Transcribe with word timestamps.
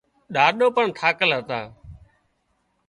ڏاڏو 0.33 0.67
پڻ 0.75 0.85
ٿاڪل 0.97 1.29
هتا 1.37 1.59